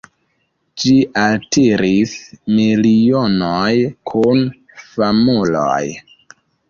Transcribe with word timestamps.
Ĝi 0.83 0.93
altiris 1.23 2.15
milionojn 2.59 3.85
kun 4.13 4.43
famuloj. 4.87 5.83